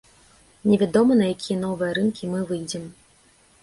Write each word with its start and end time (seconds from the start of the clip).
Невядома, 0.71 1.19
на 1.21 1.29
якія 1.35 1.61
новыя 1.67 1.91
рынкі 2.01 2.23
мы 2.35 2.45
выйдзем. 2.53 2.93